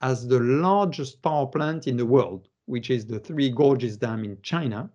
as 0.00 0.26
the 0.26 0.40
largest 0.40 1.22
power 1.22 1.46
plant 1.46 1.86
in 1.86 1.96
the 1.96 2.04
world, 2.04 2.48
which 2.64 2.90
is 2.90 3.06
the 3.06 3.20
Three 3.20 3.48
Gorges 3.48 3.96
Dam 3.96 4.24
in 4.24 4.42
China, 4.42 4.90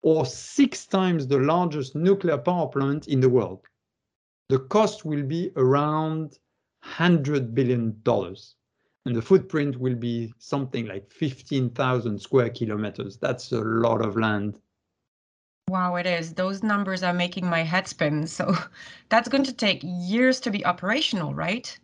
or 0.00 0.24
six 0.24 0.86
times 0.86 1.26
the 1.26 1.38
largest 1.38 1.94
nuclear 1.94 2.38
power 2.38 2.68
plant 2.68 3.06
in 3.06 3.20
the 3.20 3.28
world. 3.28 3.60
The 4.48 4.60
cost 4.60 5.04
will 5.04 5.22
be 5.22 5.52
around 5.56 6.38
$100 6.82 7.54
billion, 7.54 8.00
and 8.06 9.14
the 9.14 9.20
footprint 9.20 9.78
will 9.78 9.96
be 9.96 10.32
something 10.38 10.86
like 10.86 11.12
15,000 11.12 12.18
square 12.18 12.48
kilometers. 12.48 13.18
That's 13.18 13.52
a 13.52 13.60
lot 13.60 14.00
of 14.00 14.16
land 14.16 14.60
Wow, 15.68 15.96
it 15.96 16.04
is. 16.04 16.34
Those 16.34 16.62
numbers 16.62 17.02
are 17.02 17.14
making 17.14 17.48
my 17.48 17.62
head 17.62 17.88
spin. 17.88 18.26
So 18.26 18.54
that's 19.08 19.28
going 19.28 19.44
to 19.44 19.52
take 19.52 19.80
years 19.82 20.38
to 20.40 20.50
be 20.50 20.64
operational, 20.66 21.34
right? 21.34 21.78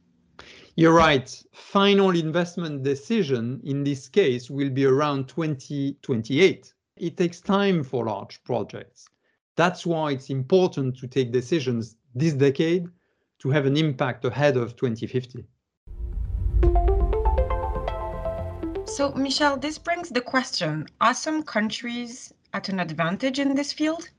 You're 0.76 0.94
right. 0.94 1.42
Final 1.52 2.10
investment 2.10 2.82
decision 2.82 3.60
in 3.64 3.82
this 3.82 4.06
case 4.06 4.50
will 4.50 4.68
be 4.68 4.84
around 4.84 5.28
2028. 5.28 6.74
It 6.98 7.16
takes 7.16 7.40
time 7.40 7.82
for 7.82 8.04
large 8.04 8.42
projects. 8.44 9.08
That's 9.56 9.86
why 9.86 10.12
it's 10.12 10.28
important 10.28 10.98
to 10.98 11.06
take 11.06 11.32
decisions 11.32 11.96
this 12.14 12.34
decade 12.34 12.86
to 13.38 13.50
have 13.50 13.64
an 13.64 13.78
impact 13.78 14.26
ahead 14.26 14.58
of 14.58 14.76
2050. 14.76 15.46
So, 18.84 19.12
Michel, 19.12 19.56
this 19.56 19.78
brings 19.78 20.10
the 20.10 20.20
question 20.20 20.86
Are 21.00 21.14
some 21.14 21.42
countries 21.42 22.34
at 22.52 22.68
an 22.68 22.80
advantage 22.80 23.38
in 23.38 23.54
this 23.54 23.72
field? 23.72 24.10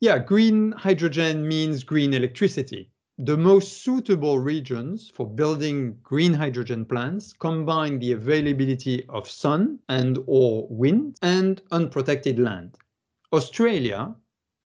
Yeah, 0.00 0.18
green 0.18 0.72
hydrogen 0.72 1.46
means 1.46 1.84
green 1.84 2.14
electricity. 2.14 2.90
The 3.18 3.36
most 3.36 3.84
suitable 3.84 4.40
regions 4.40 5.08
for 5.08 5.24
building 5.24 5.96
green 6.02 6.34
hydrogen 6.34 6.84
plants 6.84 7.32
combine 7.32 8.00
the 8.00 8.12
availability 8.12 9.06
of 9.08 9.30
sun 9.30 9.78
and 9.88 10.18
or 10.26 10.66
wind 10.68 11.18
and 11.22 11.62
unprotected 11.70 12.40
land. 12.40 12.76
Australia 13.32 14.14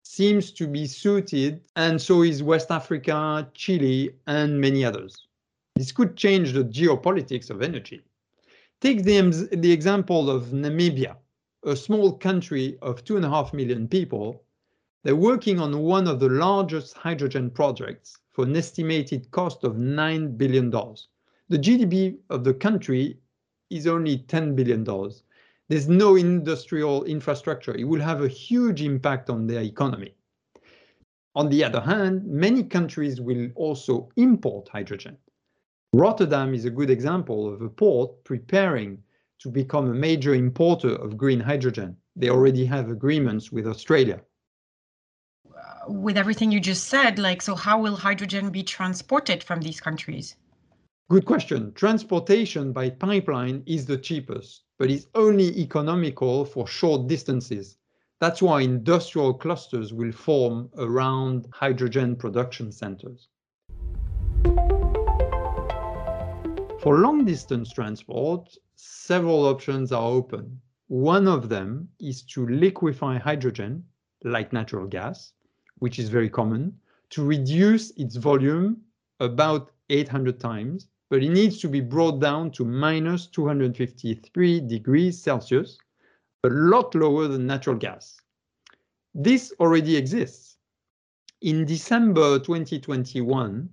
seems 0.03 0.51
to 0.53 0.65
be 0.65 0.87
suited 0.87 1.61
and 1.75 2.01
so 2.01 2.23
is 2.23 2.41
West 2.41 2.71
Africa, 2.71 3.49
Chile 3.53 4.15
and 4.27 4.61
many 4.61 4.85
others. 4.85 5.27
This 5.75 5.91
could 5.91 6.15
change 6.15 6.53
the 6.53 6.63
geopolitics 6.63 7.49
of 7.49 7.61
energy. 7.61 8.01
Take 8.79 9.03
the, 9.03 9.49
the 9.51 9.71
example 9.71 10.29
of 10.29 10.45
Namibia, 10.53 11.17
a 11.65 11.75
small 11.75 12.17
country 12.17 12.77
of 12.81 13.03
two 13.03 13.15
and 13.15 13.25
a 13.25 13.29
half 13.29 13.53
million 13.53 13.87
people. 13.87 14.43
They're 15.03 15.15
working 15.15 15.59
on 15.59 15.79
one 15.79 16.07
of 16.07 16.19
the 16.19 16.29
largest 16.29 16.95
hydrogen 16.95 17.49
projects 17.49 18.17
for 18.31 18.45
an 18.45 18.55
estimated 18.55 19.31
cost 19.31 19.63
of 19.63 19.75
$9 19.75 20.37
billion. 20.37 20.69
The 20.69 21.57
GDP 21.57 22.17
of 22.29 22.43
the 22.43 22.53
country 22.53 23.19
is 23.69 23.87
only 23.87 24.19
$10 24.19 24.55
billion. 24.55 24.83
There's 25.69 25.89
no 25.89 26.15
industrial 26.15 27.03
infrastructure. 27.05 27.75
It 27.75 27.83
will 27.85 28.01
have 28.01 28.21
a 28.21 28.27
huge 28.27 28.81
impact 28.81 29.29
on 29.29 29.47
their 29.47 29.61
economy. 29.61 30.13
On 31.35 31.49
the 31.49 31.63
other 31.63 31.81
hand, 31.81 32.25
many 32.25 32.63
countries 32.63 33.21
will 33.21 33.49
also 33.55 34.09
import 34.15 34.69
hydrogen. 34.69 35.17
Rotterdam 35.93 36.53
is 36.53 36.65
a 36.65 36.69
good 36.69 36.89
example 36.89 37.53
of 37.53 37.61
a 37.61 37.69
port 37.69 38.23
preparing 38.23 39.03
to 39.39 39.49
become 39.49 39.89
a 39.89 39.93
major 39.93 40.33
importer 40.33 40.95
of 40.95 41.17
green 41.17 41.39
hydrogen. 41.39 41.97
They 42.15 42.29
already 42.29 42.65
have 42.65 42.89
agreements 42.89 43.51
with 43.51 43.67
Australia 43.67 44.21
with 45.87 46.17
everything 46.17 46.51
you 46.51 46.59
just 46.59 46.85
said, 46.85 47.17
like, 47.17 47.41
so 47.41 47.55
how 47.55 47.79
will 47.79 47.95
hydrogen 47.95 48.49
be 48.49 48.63
transported 48.63 49.43
from 49.43 49.61
these 49.61 49.79
countries? 49.79 50.35
Good 51.09 51.25
question. 51.25 51.73
Transportation 51.73 52.73
by 52.73 52.89
pipeline 52.89 53.63
is 53.65 53.85
the 53.85 53.97
cheapest, 53.97 54.63
but 54.77 54.91
is 54.91 55.07
only 55.15 55.57
economical 55.57 56.43
for 56.43 56.67
short 56.67 57.07
distances. 57.07 57.77
That's 58.19 58.41
why 58.41 58.61
industrial 58.61 59.33
clusters 59.33 59.93
will 59.93 60.11
form 60.11 60.69
around 60.77 61.47
hydrogen 61.53 62.15
production 62.15 62.71
centers. 62.71 63.29
For 66.81 66.99
long 66.99 67.25
distance 67.25 67.71
transport, 67.71 68.49
several 68.77 69.45
options 69.45 69.91
are 69.91 70.09
open. 70.09 70.61
One 70.87 71.27
of 71.27 71.49
them 71.49 71.89
is 71.99 72.21
to 72.33 72.47
liquefy 72.47 73.17
hydrogen, 73.17 73.83
like 74.23 74.53
natural 74.53 74.87
gas, 74.87 75.33
which 75.79 75.99
is 75.99 76.09
very 76.09 76.29
common, 76.29 76.79
to 77.09 77.25
reduce 77.25 77.91
its 77.91 78.15
volume 78.15 78.81
about 79.19 79.71
800 79.89 80.39
times, 80.39 80.87
but 81.09 81.23
it 81.23 81.29
needs 81.29 81.59
to 81.59 81.67
be 81.67 81.81
brought 81.81 82.21
down 82.21 82.51
to 82.51 82.65
minus 82.65 83.27
253 83.27 84.61
degrees 84.61 85.21
Celsius, 85.21 85.77
a 86.43 86.49
lot 86.49 86.93
lower 86.93 87.27
than 87.27 87.47
natural 87.47 87.75
gas. 87.75 88.21
This 89.15 89.53
already 89.59 89.95
exists. 89.95 90.57
In 91.41 91.65
December 91.65 92.39
2021, 92.39 93.69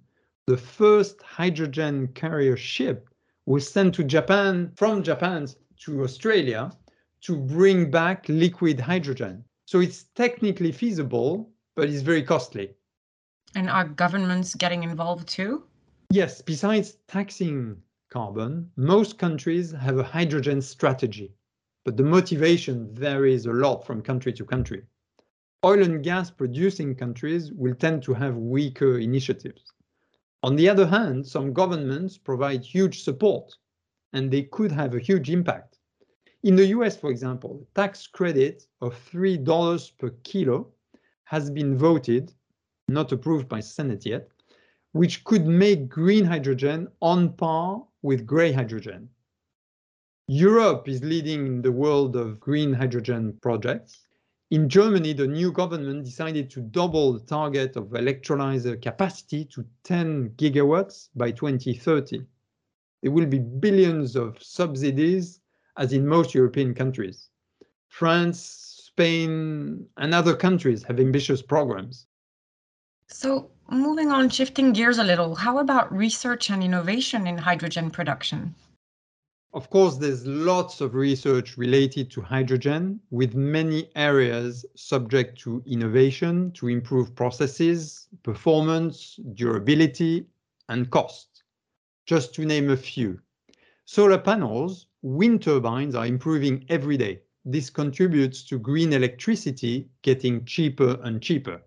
the 0.46 0.56
first 0.56 1.22
hydrogen 1.22 2.08
carrier 2.08 2.56
ship 2.56 3.08
was 3.46 3.70
sent 3.70 3.94
to 3.94 4.04
Japan 4.04 4.72
from 4.76 5.02
Japan 5.02 5.46
to 5.84 6.02
Australia 6.02 6.70
to 7.22 7.36
bring 7.36 7.90
back 7.90 8.28
liquid 8.28 8.80
hydrogen. 8.80 9.44
So 9.66 9.80
it's 9.80 10.04
technically 10.14 10.72
feasible, 10.72 11.50
but 11.74 11.88
it's 11.88 12.02
very 12.02 12.22
costly. 12.22 12.74
And 13.54 13.70
are 13.70 13.88
governments 13.88 14.54
getting 14.54 14.82
involved 14.82 15.28
too? 15.28 15.64
Yes, 16.10 16.42
besides 16.42 16.98
taxing 17.08 17.82
carbon, 18.10 18.70
most 18.76 19.18
countries 19.18 19.72
have 19.72 19.98
a 19.98 20.04
hydrogen 20.04 20.62
strategy, 20.62 21.34
but 21.84 21.96
the 21.96 22.02
motivation 22.02 22.94
varies 22.94 23.46
a 23.46 23.52
lot 23.52 23.86
from 23.86 24.02
country 24.02 24.32
to 24.34 24.44
country. 24.44 24.82
Oil 25.64 25.82
and 25.82 26.04
gas 26.04 26.30
producing 26.30 26.94
countries 26.94 27.52
will 27.52 27.74
tend 27.74 28.02
to 28.02 28.14
have 28.14 28.36
weaker 28.36 28.98
initiatives. 28.98 29.73
On 30.44 30.56
the 30.56 30.68
other 30.68 30.86
hand, 30.86 31.26
some 31.26 31.54
governments 31.54 32.18
provide 32.18 32.62
huge 32.62 33.02
support, 33.02 33.56
and 34.12 34.30
they 34.30 34.42
could 34.42 34.70
have 34.70 34.94
a 34.94 34.98
huge 34.98 35.30
impact. 35.30 35.78
In 36.42 36.54
the 36.54 36.66
US, 36.66 36.98
for 36.98 37.10
example, 37.10 37.62
a 37.62 37.80
tax 37.80 38.06
credit 38.06 38.66
of 38.82 38.92
$3 39.10 39.96
per 39.96 40.10
kilo 40.22 40.70
has 41.24 41.50
been 41.50 41.78
voted, 41.78 42.34
not 42.88 43.10
approved 43.10 43.48
by 43.48 43.60
Senate 43.60 44.04
yet, 44.04 44.28
which 44.92 45.24
could 45.24 45.46
make 45.46 45.88
green 45.88 46.26
hydrogen 46.26 46.88
on 47.00 47.32
par 47.32 47.82
with 48.02 48.26
gray 48.26 48.52
hydrogen. 48.52 49.08
Europe 50.28 50.86
is 50.90 51.02
leading 51.02 51.46
in 51.46 51.62
the 51.62 51.72
world 51.72 52.16
of 52.16 52.38
green 52.38 52.74
hydrogen 52.74 53.38
projects. 53.40 54.06
In 54.50 54.68
Germany, 54.68 55.14
the 55.14 55.26
new 55.26 55.50
government 55.50 56.04
decided 56.04 56.50
to 56.50 56.60
double 56.60 57.14
the 57.14 57.26
target 57.26 57.76
of 57.76 57.88
electrolyzer 57.88 58.80
capacity 58.80 59.46
to 59.46 59.64
10 59.84 60.30
gigawatts 60.36 61.08
by 61.16 61.30
2030. 61.30 62.24
There 63.02 63.10
will 63.10 63.26
be 63.26 63.38
billions 63.38 64.16
of 64.16 64.42
subsidies, 64.42 65.40
as 65.76 65.92
in 65.92 66.06
most 66.06 66.34
European 66.34 66.74
countries. 66.74 67.30
France, 67.88 68.38
Spain, 68.86 69.86
and 69.96 70.14
other 70.14 70.36
countries 70.36 70.82
have 70.84 71.00
ambitious 71.00 71.40
programs. 71.40 72.06
So, 73.08 73.50
moving 73.70 74.10
on, 74.10 74.28
shifting 74.28 74.72
gears 74.72 74.98
a 74.98 75.04
little, 75.04 75.34
how 75.34 75.58
about 75.58 75.92
research 75.92 76.50
and 76.50 76.62
innovation 76.62 77.26
in 77.26 77.38
hydrogen 77.38 77.90
production? 77.90 78.54
Of 79.54 79.70
course, 79.70 79.96
there's 79.96 80.26
lots 80.26 80.80
of 80.82 80.94
research 80.94 81.56
related 81.56 82.10
to 82.10 82.20
hydrogen, 82.20 83.00
with 83.10 83.34
many 83.34 83.88
areas 83.96 84.66
subject 84.74 85.38
to 85.40 85.62
innovation 85.64 86.52
to 86.52 86.68
improve 86.68 87.14
processes, 87.14 88.08
performance, 88.22 89.18
durability, 89.34 90.26
and 90.68 90.90
cost. 90.90 91.44
Just 92.04 92.34
to 92.34 92.44
name 92.44 92.68
a 92.68 92.76
few. 92.76 93.20
Solar 93.86 94.18
panels, 94.18 94.88
wind 95.02 95.42
turbines 95.42 95.94
are 95.94 96.06
improving 96.06 96.66
every 96.68 96.98
day 96.98 97.22
this 97.44 97.68
contributes 97.68 98.42
to 98.44 98.58
green 98.58 98.92
electricity 98.94 99.90
getting 100.00 100.44
cheaper 100.46 100.98
and 101.02 101.20
cheaper. 101.20 101.60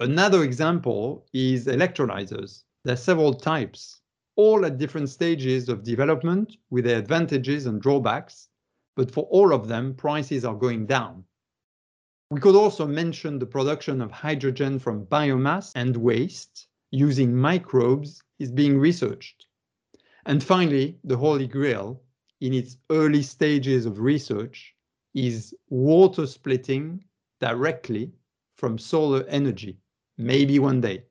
Another 0.00 0.44
example 0.44 1.26
is 1.32 1.66
electrolyzers. 1.66 2.64
There 2.84 2.92
are 2.92 2.96
several 2.96 3.32
types, 3.32 4.01
all 4.36 4.64
at 4.64 4.78
different 4.78 5.08
stages 5.08 5.68
of 5.68 5.82
development 5.82 6.56
with 6.70 6.84
their 6.84 6.98
advantages 6.98 7.66
and 7.66 7.80
drawbacks, 7.80 8.48
but 8.96 9.10
for 9.10 9.24
all 9.24 9.52
of 9.52 9.68
them, 9.68 9.94
prices 9.94 10.44
are 10.44 10.54
going 10.54 10.86
down. 10.86 11.24
We 12.30 12.40
could 12.40 12.56
also 12.56 12.86
mention 12.86 13.38
the 13.38 13.46
production 13.46 14.00
of 14.00 14.10
hydrogen 14.10 14.78
from 14.78 15.06
biomass 15.06 15.72
and 15.74 15.96
waste 15.96 16.68
using 16.90 17.34
microbes 17.34 18.22
is 18.38 18.50
being 18.50 18.78
researched. 18.78 19.46
And 20.26 20.42
finally, 20.42 20.98
the 21.04 21.16
Holy 21.16 21.46
Grail, 21.46 22.00
in 22.40 22.54
its 22.54 22.76
early 22.90 23.22
stages 23.22 23.86
of 23.86 23.98
research, 23.98 24.74
is 25.14 25.54
water 25.68 26.26
splitting 26.26 27.04
directly 27.40 28.12
from 28.56 28.78
solar 28.78 29.24
energy, 29.24 29.78
maybe 30.16 30.58
one 30.58 30.80
day. 30.80 31.04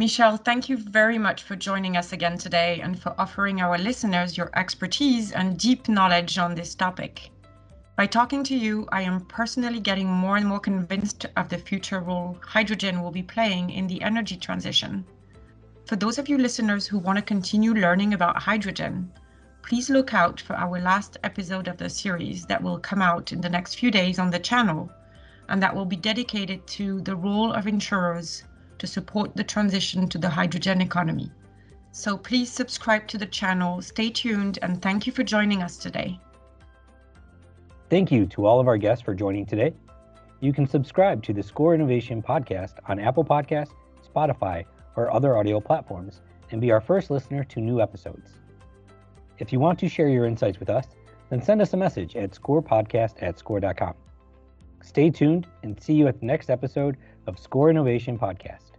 Michel, 0.00 0.38
thank 0.38 0.70
you 0.70 0.78
very 0.78 1.18
much 1.18 1.42
for 1.42 1.54
joining 1.54 1.94
us 1.94 2.14
again 2.14 2.38
today 2.38 2.80
and 2.82 2.98
for 2.98 3.14
offering 3.18 3.60
our 3.60 3.76
listeners 3.76 4.34
your 4.34 4.50
expertise 4.54 5.32
and 5.32 5.58
deep 5.58 5.90
knowledge 5.90 6.38
on 6.38 6.54
this 6.54 6.74
topic. 6.74 7.30
By 7.98 8.06
talking 8.06 8.42
to 8.44 8.56
you, 8.56 8.88
I 8.92 9.02
am 9.02 9.26
personally 9.26 9.78
getting 9.78 10.08
more 10.08 10.38
and 10.38 10.46
more 10.46 10.58
convinced 10.58 11.26
of 11.36 11.50
the 11.50 11.58
future 11.58 12.00
role 12.00 12.38
hydrogen 12.40 13.02
will 13.02 13.10
be 13.10 13.22
playing 13.22 13.68
in 13.68 13.86
the 13.86 14.00
energy 14.00 14.38
transition. 14.38 15.04
For 15.84 15.96
those 15.96 16.16
of 16.16 16.30
you 16.30 16.38
listeners 16.38 16.86
who 16.86 16.96
want 16.96 17.18
to 17.18 17.22
continue 17.22 17.74
learning 17.74 18.14
about 18.14 18.42
hydrogen, 18.42 19.12
please 19.60 19.90
look 19.90 20.14
out 20.14 20.40
for 20.40 20.56
our 20.56 20.80
last 20.80 21.18
episode 21.24 21.68
of 21.68 21.76
the 21.76 21.90
series 21.90 22.46
that 22.46 22.62
will 22.62 22.78
come 22.78 23.02
out 23.02 23.32
in 23.32 23.42
the 23.42 23.50
next 23.50 23.74
few 23.74 23.90
days 23.90 24.18
on 24.18 24.30
the 24.30 24.38
channel 24.38 24.90
and 25.50 25.62
that 25.62 25.76
will 25.76 25.84
be 25.84 25.96
dedicated 25.96 26.66
to 26.68 27.02
the 27.02 27.16
role 27.16 27.52
of 27.52 27.66
insurers 27.66 28.44
to 28.80 28.86
support 28.86 29.36
the 29.36 29.44
transition 29.44 30.08
to 30.08 30.18
the 30.18 30.28
hydrogen 30.28 30.80
economy. 30.80 31.30
So 31.92 32.16
please 32.16 32.50
subscribe 32.50 33.06
to 33.08 33.18
the 33.18 33.26
channel, 33.26 33.80
stay 33.82 34.10
tuned, 34.10 34.58
and 34.62 34.82
thank 34.82 35.06
you 35.06 35.12
for 35.12 35.22
joining 35.22 35.62
us 35.62 35.76
today. 35.76 36.18
Thank 37.88 38.12
you 38.12 38.26
to 38.26 38.46
all 38.46 38.60
of 38.60 38.68
our 38.68 38.76
guests 38.76 39.04
for 39.04 39.14
joining 39.14 39.46
today. 39.46 39.74
You 40.40 40.52
can 40.52 40.66
subscribe 40.66 41.22
to 41.24 41.32
the 41.32 41.42
SCOR 41.42 41.74
Innovation 41.74 42.22
podcast 42.22 42.74
on 42.88 42.98
Apple 42.98 43.24
Podcasts, 43.24 43.74
Spotify, 44.06 44.64
or 44.96 45.12
other 45.12 45.36
audio 45.36 45.60
platforms 45.60 46.20
and 46.50 46.60
be 46.60 46.70
our 46.70 46.80
first 46.80 47.10
listener 47.10 47.44
to 47.44 47.60
new 47.60 47.80
episodes. 47.80 48.32
If 49.38 49.52
you 49.52 49.60
want 49.60 49.78
to 49.80 49.88
share 49.88 50.08
your 50.08 50.26
insights 50.26 50.58
with 50.58 50.70
us, 50.70 50.86
then 51.28 51.42
send 51.42 51.62
us 51.62 51.72
a 51.72 51.76
message 51.76 52.16
at 52.16 52.30
scorepodcast 52.30 53.22
at 53.22 53.38
score.com. 53.38 53.94
Stay 54.82 55.10
tuned 55.10 55.46
and 55.62 55.80
see 55.80 55.92
you 55.94 56.08
at 56.08 56.20
the 56.20 56.26
next 56.26 56.50
episode 56.50 56.96
of 57.26 57.38
SCOR 57.38 57.70
Innovation 57.70 58.18
Podcast. 58.18 58.69